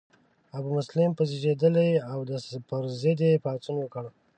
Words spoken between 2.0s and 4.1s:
او د پر ضد یې پاڅون وکړ.